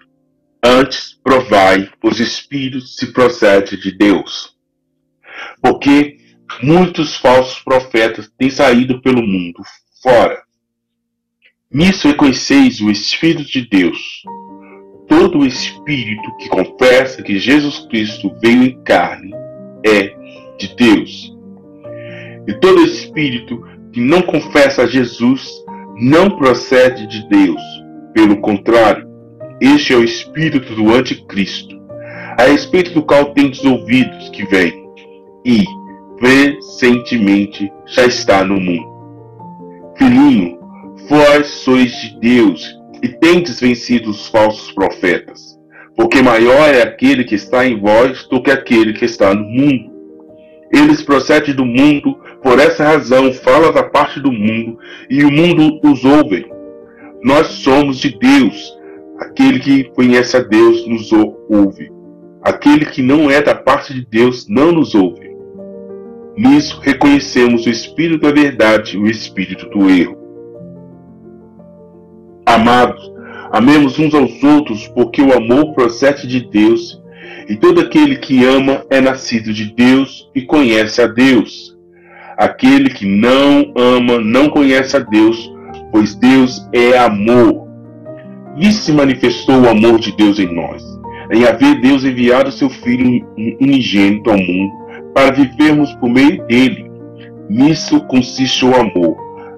antes 0.61 1.13
provai 1.23 1.89
os 2.03 2.19
espíritos 2.19 2.97
se 2.97 3.13
procede 3.13 3.77
de 3.77 3.91
Deus. 3.91 4.57
Porque 5.61 6.17
muitos 6.61 7.15
falsos 7.15 7.61
profetas 7.61 8.29
têm 8.37 8.49
saído 8.49 9.01
pelo 9.01 9.21
mundo 9.21 9.63
fora. 10.01 10.42
Nisso 11.73 12.07
reconheceis 12.07 12.79
o 12.81 12.91
Espírito 12.91 13.49
de 13.49 13.67
Deus. 13.67 14.21
Todo 15.07 15.43
espírito 15.43 16.37
que 16.37 16.47
confessa 16.47 17.23
que 17.23 17.39
Jesus 17.39 17.79
Cristo 17.89 18.31
veio 18.39 18.63
em 18.63 18.83
carne 18.83 19.31
é 19.83 20.13
de 20.59 20.75
Deus. 20.75 21.35
E 22.47 22.53
todo 22.59 22.83
espírito 22.83 23.59
que 23.91 23.99
não 23.99 24.21
confessa 24.21 24.83
a 24.83 24.87
Jesus 24.87 25.49
não 25.97 26.37
procede 26.37 27.07
de 27.07 27.27
Deus. 27.27 27.61
Pelo 28.13 28.37
contrário, 28.37 29.07
este 29.59 29.93
é 29.93 29.97
o 29.97 30.03
espírito 30.03 30.75
do 30.75 30.93
anticristo, 30.93 31.75
a 32.37 32.43
respeito 32.43 32.93
do 32.93 33.01
qual 33.01 33.33
tendes 33.33 33.63
ouvidos 33.65 34.29
que 34.29 34.45
vem, 34.45 34.73
e 35.43 35.63
presentemente 36.17 37.71
já 37.87 38.05
está 38.05 38.43
no 38.43 38.59
mundo. 38.59 38.93
Filhinho, 39.97 40.62
vós 41.09 41.47
sois 41.47 41.91
de 41.91 42.19
Deus 42.19 42.79
e 43.01 43.09
tendes 43.09 43.59
vencido 43.59 44.09
os 44.09 44.27
falsos 44.27 44.71
profetas, 44.71 45.59
porque 45.95 46.21
maior 46.21 46.69
é 46.73 46.81
aquele 46.81 47.23
que 47.23 47.35
está 47.35 47.65
em 47.65 47.79
vós 47.79 48.25
do 48.27 48.41
que 48.41 48.51
aquele 48.51 48.93
que 48.93 49.05
está 49.05 49.33
no 49.33 49.43
mundo. 49.43 49.91
Eles 50.71 51.03
procedem 51.03 51.53
do 51.53 51.65
mundo 51.65 52.17
por 52.41 52.59
essa 52.59 52.83
razão, 52.83 53.31
fala 53.31 53.71
da 53.71 53.83
parte 53.83 54.19
do 54.19 54.31
mundo 54.31 54.77
e 55.09 55.23
o 55.23 55.31
mundo 55.31 55.79
os 55.83 56.03
ouve. 56.03 56.47
Nós 57.21 57.47
somos 57.47 57.99
de 57.99 58.17
Deus. 58.17 58.73
Aquele 59.19 59.59
que 59.59 59.83
conhece 59.83 60.35
a 60.35 60.39
Deus 60.39 60.87
nos 60.87 61.11
ouve. 61.11 61.91
Aquele 62.41 62.85
que 62.85 63.01
não 63.01 63.29
é 63.29 63.41
da 63.41 63.53
parte 63.53 63.93
de 63.93 64.05
Deus 64.05 64.47
não 64.49 64.71
nos 64.71 64.95
ouve. 64.95 65.31
Nisso 66.35 66.79
reconhecemos 66.81 67.65
o 67.65 67.69
espírito 67.69 68.21
da 68.21 68.31
verdade 68.31 68.97
e 68.97 68.99
o 68.99 69.05
espírito 69.05 69.69
do 69.69 69.89
erro. 69.89 70.22
Amados, 72.53 73.11
amemos 73.51 73.97
uns 73.97 74.13
aos 74.13 74.43
outros, 74.43 74.87
porque 74.89 75.23
o 75.23 75.35
amor 75.35 75.73
procede 75.73 76.27
de 76.27 76.47
Deus, 76.51 77.01
e 77.49 77.55
todo 77.55 77.81
aquele 77.81 78.17
que 78.17 78.45
ama 78.45 78.85
é 78.91 79.01
nascido 79.01 79.51
de 79.51 79.73
Deus 79.73 80.29
e 80.35 80.43
conhece 80.43 81.01
a 81.01 81.07
Deus. 81.07 81.75
Aquele 82.37 82.91
que 82.91 83.07
não 83.07 83.73
ama 83.75 84.19
não 84.19 84.49
conhece 84.49 84.95
a 84.95 84.99
Deus, 84.99 85.51
pois 85.91 86.13
Deus 86.13 86.63
é 86.71 86.95
amor. 86.95 87.67
Nisso 88.55 88.83
se 88.83 88.91
manifestou 88.91 89.61
o 89.61 89.69
amor 89.69 89.97
de 89.97 90.15
Deus 90.15 90.37
em 90.37 90.53
nós, 90.53 90.83
em 91.31 91.45
haver 91.45 91.81
Deus 91.81 92.03
enviado 92.03 92.51
seu 92.51 92.69
Filho 92.69 93.27
unigênito 93.59 94.29
ao 94.29 94.37
mundo 94.37 94.71
para 95.11 95.31
vivermos 95.31 95.91
por 95.95 96.07
meio 96.07 96.45
dele. 96.45 96.85
Nisso 97.49 97.99
consiste 98.01 98.63
o 98.63 98.75
amor, 98.75 99.17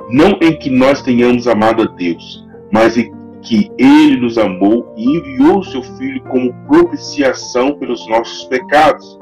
não 0.10 0.40
em 0.42 0.58
que 0.58 0.70
nós 0.70 1.02
tenhamos 1.02 1.46
amado 1.46 1.84
a 1.84 1.86
Deus, 1.88 2.45
mas 2.76 2.98
em 2.98 3.10
que 3.42 3.72
ele 3.78 4.18
nos 4.18 4.38
amou 4.38 4.94
e 4.98 5.16
enviou 5.16 5.64
seu 5.64 5.82
Filho 5.82 6.22
como 6.24 6.54
propiciação 6.68 7.80
pelos 7.80 8.06
nossos 8.10 8.44
pecados. 8.48 9.18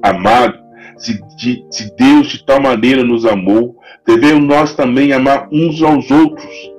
Amado, 0.00 0.56
se, 0.96 1.20
de, 1.36 1.66
se 1.72 1.92
Deus 1.96 2.28
de 2.28 2.46
tal 2.46 2.60
maneira 2.60 3.02
nos 3.02 3.26
amou, 3.26 3.74
devemos 4.06 4.44
nós 4.44 4.76
também 4.76 5.12
amar 5.12 5.48
uns 5.50 5.82
aos 5.82 6.08
outros. 6.08 6.72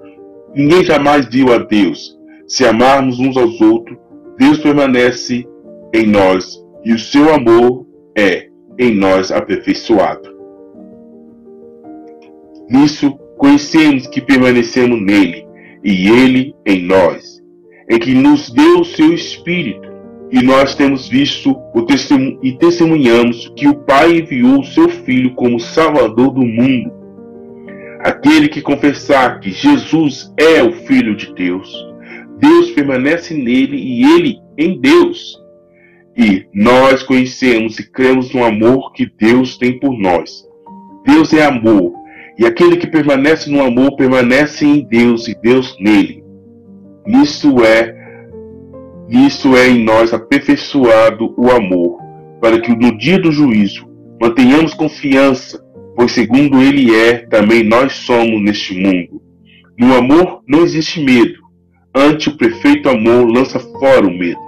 Ninguém 0.55 0.85
jamais 0.85 1.25
viu 1.25 1.51
a 1.51 1.57
Deus. 1.57 2.17
Se 2.47 2.65
amarmos 2.65 3.19
uns 3.19 3.35
aos 3.35 3.59
outros, 3.59 3.97
Deus 4.37 4.59
permanece 4.59 5.45
em 5.93 6.07
nós 6.07 6.63
e 6.85 6.93
o 6.93 6.99
seu 6.99 7.33
amor 7.33 7.85
é 8.17 8.47
em 8.79 8.95
nós 8.95 9.33
aperfeiçoado. 9.33 10.33
Nisso 12.69 13.17
conhecemos 13.37 14.07
que 14.07 14.21
permanecemos 14.21 15.01
nele 15.01 15.51
e 15.83 16.07
ele 16.07 16.55
em 16.65 16.83
nós, 16.83 17.41
em 17.89 17.99
que 17.99 18.13
nos 18.13 18.49
deu 18.49 18.81
o 18.81 18.85
seu 18.85 19.13
Espírito 19.13 19.93
e 20.33 20.41
nós 20.41 20.73
temos 20.73 21.07
visto 21.07 21.55
o 21.75 21.83
testemunho, 21.83 22.39
e 22.41 22.53
testemunhamos 22.53 23.53
que 23.55 23.67
o 23.67 23.75
Pai 23.75 24.17
enviou 24.17 24.61
o 24.61 24.65
seu 24.65 24.89
Filho 24.89 25.35
como 25.35 25.59
Salvador 25.59 26.31
do 26.31 26.41
mundo. 26.41 26.91
Aquele 27.99 28.49
que 28.49 28.59
confessar 28.59 29.39
que 29.39 29.51
Jesus 29.51 30.33
é 30.35 30.63
o 30.63 30.73
Filho 30.87 31.15
de 31.15 31.31
Deus, 31.35 31.71
Deus 32.39 32.71
permanece 32.71 33.35
nele 33.35 33.77
e 33.77 34.03
ele 34.03 34.39
em 34.57 34.81
Deus. 34.81 35.39
E 36.17 36.47
nós 36.51 37.03
conhecemos 37.03 37.77
e 37.77 37.91
cremos 37.91 38.33
no 38.33 38.43
amor 38.43 38.91
que 38.91 39.05
Deus 39.05 39.55
tem 39.55 39.79
por 39.79 39.95
nós. 39.95 40.43
Deus 41.05 41.31
é 41.31 41.45
amor, 41.45 41.93
e 42.37 42.45
aquele 42.45 42.77
que 42.77 42.87
permanece 42.87 43.49
no 43.49 43.61
amor 43.61 43.95
permanece 43.95 44.65
em 44.65 44.81
Deus 44.87 45.27
e 45.27 45.35
Deus 45.41 45.75
nele. 45.79 46.23
Isso 47.07 47.63
é 47.63 48.03
Nisso 49.13 49.55
é 49.55 49.67
em 49.67 49.83
nós 49.83 50.13
aperfeiçoado 50.13 51.35
o 51.37 51.51
amor, 51.51 51.99
para 52.41 52.59
que 52.59 52.75
no 52.75 52.97
dia 52.97 53.19
do 53.19 53.31
juízo 53.31 53.85
mantenhamos 54.19 54.73
confiança, 54.73 55.63
pois 55.95 56.13
segundo 56.13 56.61
ele 56.61 56.95
é, 56.95 57.17
também 57.27 57.63
nós 57.63 57.93
somos 57.93 58.41
neste 58.41 58.73
mundo. 58.73 59.21
No 59.77 59.93
amor 59.93 60.41
não 60.47 60.63
existe 60.63 60.99
medo, 60.99 61.35
ante 61.93 62.29
o 62.29 62.37
perfeito 62.37 62.89
amor 62.89 63.27
lança 63.27 63.59
fora 63.59 64.07
o 64.07 64.17
medo. 64.17 64.39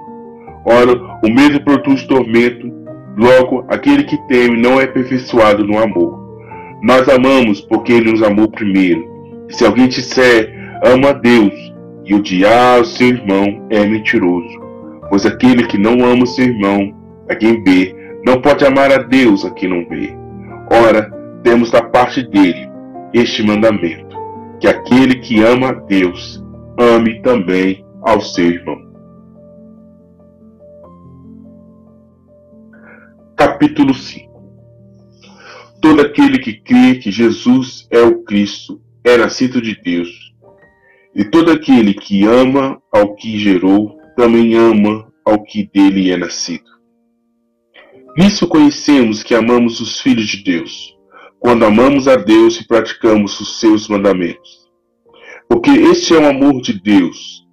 Ora, 0.65 0.93
o 1.23 1.29
medo 1.29 1.63
produz 1.63 2.03
tormento, 2.07 2.65
logo 3.17 3.65
aquele 3.69 4.03
que 4.03 4.17
teme 4.27 4.59
não 4.59 4.81
é 4.81 4.85
aperfeiçoado 4.85 5.63
no 5.63 5.77
amor. 5.77 6.24
Nós 6.85 7.09
amamos 7.09 7.61
porque 7.61 7.93
ele 7.93 8.11
nos 8.11 8.21
amou 8.21 8.47
primeiro. 8.47 9.03
Se 9.49 9.65
alguém 9.65 9.87
disser, 9.87 10.53
ama 10.83 11.09
a 11.09 11.13
Deus, 11.13 11.51
e 12.05 12.13
odiar 12.13 12.79
o 12.79 12.85
seu 12.85 13.07
irmão, 13.07 13.65
é 13.71 13.83
mentiroso. 13.83 14.61
Pois 15.09 15.25
aquele 15.25 15.65
que 15.65 15.79
não 15.79 16.05
ama 16.05 16.25
o 16.25 16.27
seu 16.27 16.45
irmão, 16.45 16.93
a 17.27 17.33
quem 17.33 17.63
vê, 17.63 17.95
não 18.23 18.39
pode 18.39 18.63
amar 18.63 18.91
a 18.91 18.99
Deus 18.99 19.43
a 19.43 19.49
quem 19.49 19.67
não 19.67 19.89
vê. 19.89 20.15
Ora, 20.71 21.09
temos 21.41 21.71
da 21.71 21.81
parte 21.81 22.21
dele 22.21 22.69
este 23.15 23.41
mandamento: 23.41 24.15
que 24.59 24.67
aquele 24.67 25.15
que 25.15 25.41
ama 25.41 25.69
a 25.69 25.73
Deus, 25.73 26.45
ame 26.77 27.19
também 27.23 27.83
ao 28.03 28.21
seu 28.21 28.45
irmão. 28.45 28.77
Capítulo 33.35 33.91
5 33.91 34.24
Todo 35.85 36.01
aquele 36.01 36.39
que 36.39 36.53
crê 36.53 36.95
que 36.95 37.11
Jesus 37.11 37.87
é 37.91 38.01
o 38.01 38.23
Cristo 38.23 38.81
é 39.03 39.17
nascido 39.17 39.61
de 39.61 39.79
Deus, 39.79 40.09
e 41.13 41.23
todo 41.23 41.51
aquele 41.51 41.93
que 41.93 42.23
ama 42.25 42.81
ao 42.91 43.13
que 43.13 43.37
gerou 43.37 43.95
também 44.17 44.55
ama 44.55 45.07
ao 45.23 45.43
que 45.43 45.69
dele 45.71 46.09
é 46.09 46.17
nascido. 46.17 46.65
Nisso 48.17 48.47
conhecemos 48.47 49.21
que 49.21 49.35
amamos 49.35 49.79
os 49.79 50.01
filhos 50.01 50.25
de 50.25 50.43
Deus, 50.43 50.97
quando 51.39 51.63
amamos 51.63 52.07
a 52.07 52.15
Deus 52.15 52.59
e 52.59 52.67
praticamos 52.67 53.39
os 53.39 53.59
seus 53.59 53.87
mandamentos. 53.87 54.67
Porque 55.47 55.69
este 55.69 56.15
é 56.15 56.17
o 56.17 56.27
amor 56.27 56.63
de 56.63 56.81
Deus, 56.81 57.45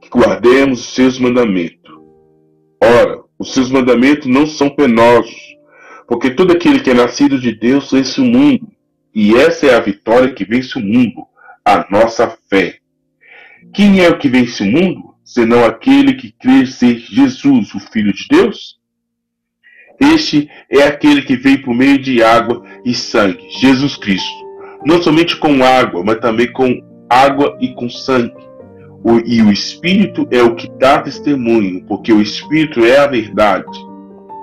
que 0.00 0.08
guardemos 0.08 0.78
os 0.78 0.94
seus 0.94 1.18
mandamentos. 1.18 1.92
Ora, 2.80 3.20
os 3.36 3.52
seus 3.52 3.68
mandamentos 3.68 4.28
não 4.28 4.46
são 4.46 4.70
penosos, 4.70 5.49
porque 6.10 6.28
todo 6.28 6.52
aquele 6.52 6.80
que 6.80 6.90
é 6.90 6.94
nascido 6.94 7.38
de 7.38 7.54
Deus 7.54 7.92
vence 7.92 8.20
o 8.20 8.24
mundo, 8.24 8.66
e 9.14 9.36
essa 9.36 9.66
é 9.66 9.76
a 9.76 9.80
vitória 9.80 10.34
que 10.34 10.44
vence 10.44 10.76
o 10.76 10.82
mundo, 10.82 11.24
a 11.64 11.86
nossa 11.88 12.36
fé. 12.50 12.78
Quem 13.72 14.00
é 14.00 14.08
o 14.08 14.18
que 14.18 14.28
vence 14.28 14.60
o 14.64 14.66
mundo, 14.66 15.14
senão 15.24 15.64
aquele 15.64 16.14
que 16.14 16.32
crê 16.32 16.66
ser 16.66 16.98
Jesus, 16.98 17.72
o 17.74 17.78
Filho 17.92 18.12
de 18.12 18.26
Deus? 18.28 18.80
Este 20.00 20.50
é 20.68 20.82
aquele 20.82 21.22
que 21.22 21.36
veio 21.36 21.62
por 21.62 21.76
meio 21.76 22.00
de 22.00 22.24
água 22.24 22.60
e 22.84 22.92
sangue, 22.92 23.48
Jesus 23.60 23.96
Cristo. 23.96 24.34
Não 24.84 25.00
somente 25.00 25.36
com 25.36 25.62
água, 25.62 26.02
mas 26.02 26.18
também 26.18 26.50
com 26.52 26.82
água 27.08 27.56
e 27.60 27.72
com 27.72 27.88
sangue. 27.88 28.34
O, 29.04 29.20
e 29.20 29.40
o 29.42 29.52
Espírito 29.52 30.26
é 30.32 30.42
o 30.42 30.56
que 30.56 30.68
dá 30.76 31.00
testemunho, 31.00 31.84
porque 31.86 32.12
o 32.12 32.20
Espírito 32.20 32.84
é 32.84 32.98
a 32.98 33.06
verdade. 33.06 33.89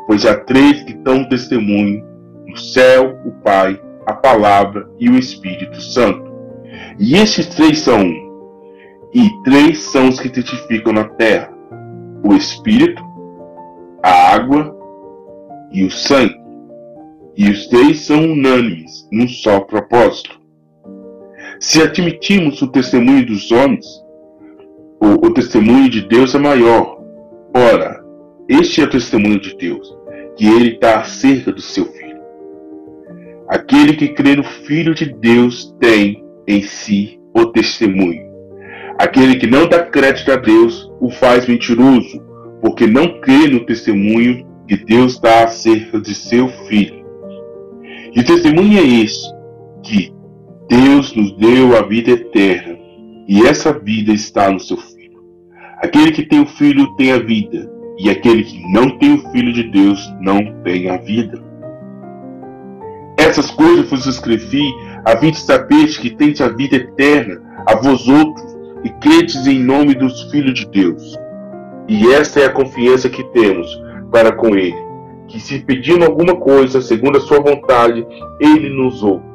Pois 0.07 0.25
há 0.25 0.35
três 0.35 0.83
que 0.83 0.93
dão 0.93 1.27
testemunho: 1.27 2.03
o 2.49 2.57
céu, 2.57 3.19
o 3.25 3.31
Pai, 3.43 3.79
a 4.05 4.13
Palavra 4.13 4.89
e 4.97 5.09
o 5.09 5.19
Espírito 5.19 5.79
Santo. 5.81 6.25
E 6.97 7.15
estes 7.15 7.47
três 7.47 7.79
são 7.79 7.99
um. 7.99 8.27
E 9.13 9.29
três 9.43 9.79
são 9.79 10.07
os 10.09 10.19
que 10.19 10.29
testificam 10.29 10.93
na 10.93 11.03
terra: 11.03 11.53
o 12.23 12.33
Espírito, 12.33 13.03
a 14.01 14.33
água 14.33 14.75
e 15.71 15.83
o 15.83 15.91
sangue, 15.91 16.39
e 17.35 17.49
os 17.49 17.67
três 17.67 18.01
são 18.01 18.31
unânimes 18.31 19.07
num 19.11 19.27
só 19.27 19.59
propósito. 19.59 20.39
Se 21.59 21.81
admitirmos 21.81 22.61
o 22.61 22.67
testemunho 22.67 23.25
dos 23.25 23.51
homens, 23.51 23.85
o, 25.01 25.27
o 25.27 25.33
testemunho 25.33 25.89
de 25.89 26.01
Deus 26.07 26.33
é 26.35 26.39
maior. 26.39 27.01
Ora, 27.55 27.96
este 28.49 28.81
é 28.81 28.85
o 28.85 28.89
testemunho 28.89 29.39
de 29.39 29.55
Deus, 29.57 29.93
que 30.37 30.45
ele 30.45 30.75
está 30.75 30.99
acerca 30.99 31.51
do 31.51 31.61
seu 31.61 31.85
filho. 31.85 32.17
Aquele 33.47 33.93
que 33.93 34.09
crê 34.09 34.35
no 34.35 34.43
Filho 34.43 34.93
de 34.93 35.05
Deus 35.05 35.75
tem 35.79 36.23
em 36.47 36.61
si 36.61 37.19
o 37.33 37.45
testemunho. 37.45 38.25
Aquele 38.99 39.35
que 39.35 39.47
não 39.47 39.67
dá 39.67 39.83
crédito 39.83 40.31
a 40.31 40.35
Deus 40.35 40.89
o 40.99 41.09
faz 41.09 41.47
mentiroso, 41.47 42.21
porque 42.61 42.87
não 42.87 43.19
crê 43.21 43.47
no 43.47 43.65
testemunho 43.65 44.45
que 44.67 44.77
Deus 44.77 45.19
dá 45.19 45.43
acerca 45.43 45.99
de 45.99 46.15
seu 46.15 46.47
Filho. 46.67 47.05
E 48.13 48.19
o 48.19 48.25
testemunho 48.25 48.79
é 48.79 48.83
esse, 48.83 49.29
que 49.83 50.11
Deus 50.69 51.13
nos 51.13 51.35
deu 51.37 51.77
a 51.77 51.81
vida 51.81 52.11
eterna, 52.11 52.77
e 53.27 53.45
essa 53.45 53.71
vida 53.71 54.11
está 54.11 54.49
no 54.49 54.59
seu 54.59 54.77
Filho. 54.77 55.21
Aquele 55.81 56.11
que 56.11 56.25
tem 56.25 56.41
o 56.41 56.47
Filho 56.47 56.95
tem 56.95 57.11
a 57.11 57.19
vida, 57.19 57.76
e 57.97 58.09
aquele 58.09 58.43
que 58.43 58.61
não 58.71 58.97
tem 58.97 59.15
o 59.15 59.31
Filho 59.31 59.51
de 59.53 59.63
Deus 59.63 59.99
não 60.19 60.61
tem 60.63 60.89
a 60.89 60.97
vida. 60.97 61.41
Essas 63.17 63.49
coisas 63.49 63.89
vos 63.89 64.05
escrevi 64.05 64.71
a 65.03 65.17
fim 65.17 65.31
de 65.31 65.39
saber 65.39 65.87
que 65.99 66.11
tendes 66.11 66.41
a 66.41 66.49
vida 66.49 66.75
eterna 66.75 67.41
a 67.65 67.75
vós 67.75 68.07
outros 68.07 68.57
e 68.83 68.89
credes 69.01 69.47
em 69.47 69.59
nome 69.59 69.95
dos 69.95 70.29
Filhos 70.31 70.59
de 70.59 70.67
Deus. 70.67 71.17
E 71.87 72.11
esta 72.13 72.41
é 72.41 72.45
a 72.45 72.53
confiança 72.53 73.09
que 73.09 73.23
temos 73.31 73.67
para 74.11 74.31
com 74.31 74.55
Ele, 74.55 74.75
que 75.27 75.39
se 75.39 75.59
pedimos 75.59 76.05
alguma 76.05 76.35
coisa 76.35 76.81
segundo 76.81 77.17
a 77.17 77.21
Sua 77.21 77.39
vontade, 77.39 78.05
Ele 78.39 78.69
nos 78.69 79.03
ouve. 79.03 79.25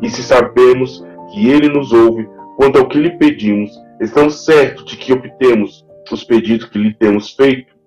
E 0.00 0.08
se 0.08 0.22
sabemos 0.22 1.04
que 1.32 1.48
Ele 1.48 1.68
nos 1.68 1.92
ouve 1.92 2.28
quanto 2.56 2.78
ao 2.78 2.88
que 2.88 2.98
lhe 2.98 3.10
pedimos, 3.10 3.70
estamos 4.00 4.44
certos 4.44 4.84
de 4.84 4.96
que 4.96 5.12
obtemos 5.12 5.84
os 6.10 6.24
pedidos 6.24 6.66
que 6.66 6.78
lhe 6.78 6.94
temos 6.94 7.32
feito. 7.34 7.79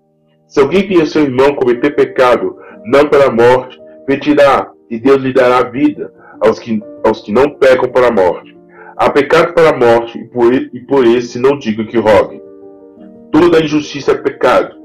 Se 0.53 0.59
alguém 0.59 0.87
tem 0.87 1.03
seu 1.07 1.23
irmão 1.23 1.55
cometer 1.55 1.95
pecado, 1.95 2.55
não 2.85 3.09
pela 3.09 3.31
morte, 3.31 3.75
pedirá, 4.05 4.71
e 4.87 4.99
Deus 4.99 5.19
lhe 5.23 5.33
dará 5.33 5.63
vida 5.63 6.13
aos 6.39 6.59
que, 6.59 6.79
aos 7.03 7.21
que 7.21 7.31
não 7.31 7.55
pecam 7.55 7.89
para 7.89 8.09
a 8.09 8.11
morte. 8.11 8.55
Há 8.95 9.09
pecado 9.09 9.55
para 9.55 9.71
a 9.71 9.75
morte, 9.75 10.15
e 10.19 10.25
por, 10.25 10.53
e 10.53 10.79
por 10.81 11.07
esse 11.07 11.39
não 11.39 11.57
digo 11.57 11.87
que 11.87 11.97
rogue. 11.97 12.39
Toda 13.31 13.63
injustiça 13.63 14.11
é 14.11 14.15
pecado, 14.15 14.75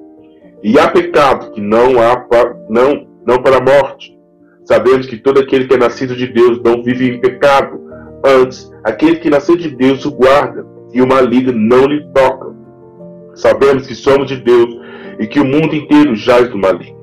e 0.63 0.79
há 0.79 0.89
pecado 0.89 1.51
que 1.53 1.61
não 1.61 2.01
há 2.01 2.27
não, 2.71 3.07
não 3.27 3.43
para 3.43 3.59
a 3.59 3.61
morte. 3.61 4.19
Sabemos 4.65 5.05
que 5.05 5.19
todo 5.19 5.39
aquele 5.39 5.67
que 5.67 5.75
é 5.75 5.79
nascido 5.79 6.17
de 6.17 6.29
Deus 6.29 6.63
não 6.63 6.83
vive 6.83 7.11
em 7.11 7.21
pecado. 7.21 7.79
Antes, 8.25 8.73
aquele 8.85 9.17
que 9.17 9.29
nasceu 9.29 9.55
de 9.55 9.69
Deus 9.69 10.07
o 10.07 10.13
guarda, 10.13 10.67
e 10.95 11.03
o 11.03 11.07
maligno 11.07 11.53
não 11.53 11.85
lhe 11.85 12.11
toca. 12.15 12.57
Sabemos 13.35 13.87
que 13.87 13.95
somos 13.95 14.29
de 14.29 14.39
Deus 14.39 14.88
e 15.19 15.27
que 15.27 15.41
o 15.41 15.45
mundo 15.45 15.75
inteiro 15.75 16.15
jaz 16.15 16.49
do 16.49 16.59
maligno. 16.59 16.99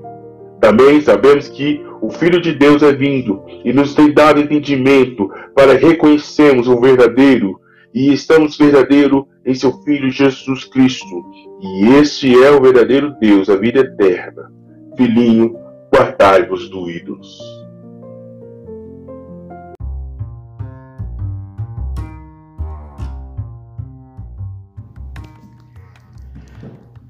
Também 0.59 1.01
sabemos 1.01 1.47
que 1.47 1.83
o 2.01 2.09
Filho 2.09 2.41
de 2.41 2.53
Deus 2.53 2.81
é 2.83 2.93
vindo 2.93 3.43
e 3.63 3.73
nos 3.73 3.93
tem 3.93 4.13
dado 4.13 4.39
entendimento 4.39 5.29
para 5.55 5.73
reconhecermos 5.73 6.67
o 6.67 6.79
verdadeiro 6.79 7.59
e 7.93 8.11
estamos 8.11 8.57
verdadeiro 8.57 9.27
em 9.45 9.53
seu 9.53 9.71
Filho 9.83 10.09
Jesus 10.09 10.65
Cristo. 10.65 11.23
E 11.61 11.87
este 11.95 12.43
é 12.43 12.51
o 12.51 12.61
verdadeiro 12.61 13.15
Deus, 13.19 13.49
a 13.49 13.55
vida 13.55 13.79
eterna. 13.79 14.51
Filhinho, 14.97 15.55
guardai-vos 15.93 16.69
do 16.69 16.89
ídolos. 16.89 17.54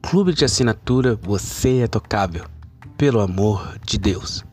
Clube 0.07 0.33
de 0.33 0.45
assinatura 0.45 1.15
Você 1.15 1.79
é 1.79 1.87
Tocável, 1.87 2.45
pelo 2.95 3.21
amor 3.21 3.75
de 3.83 3.97
Deus. 3.97 4.45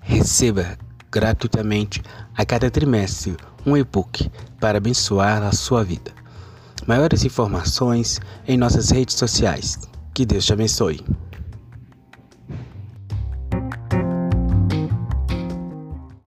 Receba 0.00 0.78
gratuitamente 1.12 2.02
a 2.34 2.42
cada 2.42 2.70
trimestre 2.70 3.36
um 3.66 3.76
e-book 3.76 4.30
para 4.58 4.78
abençoar 4.78 5.42
a 5.42 5.52
sua 5.52 5.84
vida. 5.84 6.10
Maiores 6.86 7.22
informações 7.22 8.18
em 8.48 8.56
nossas 8.56 8.90
redes 8.90 9.16
sociais. 9.16 9.78
Que 10.14 10.24
Deus 10.24 10.46
te 10.46 10.54
abençoe. 10.54 11.04